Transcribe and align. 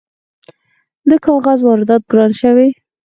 د 1.09 1.11
کاغذ 1.25 1.59
واردات 1.67 2.03
ګران 2.11 2.31
شوي؟ 2.41 2.67